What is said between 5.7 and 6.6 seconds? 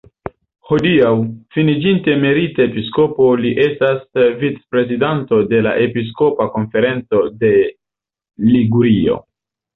"Episkopa